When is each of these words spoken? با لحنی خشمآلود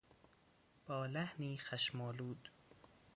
با 0.85 1.05
لحنی 1.07 1.57
خشمآلود 1.57 2.49